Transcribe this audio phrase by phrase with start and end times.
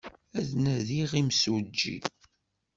[0.37, 1.97] Ad d-nadiɣ imsujji.